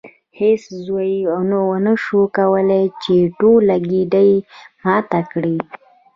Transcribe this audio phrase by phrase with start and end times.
[0.39, 1.11] هیڅ زوی
[1.69, 4.31] ونشو کولی چې ټوله ګېډۍ
[4.83, 5.57] ماته کړي.